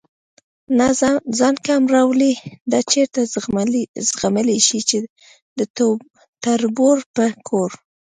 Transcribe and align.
نه 0.77 0.87
ځان 1.37 1.55
کم 1.67 1.83
راولي، 1.93 2.33
دا 2.71 2.79
چېرته 2.91 3.19
زغملی 4.13 4.59
شي 4.67 4.79
چې 4.89 4.97
د 5.57 5.59
تربور 6.43 6.97
په 7.15 7.25
کور. 7.47 7.69